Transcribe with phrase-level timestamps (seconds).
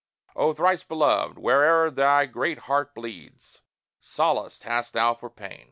[0.35, 3.61] O thrice beloved, where'er thy great heart bleeds,
[3.99, 5.59] Solace hast thou for pain!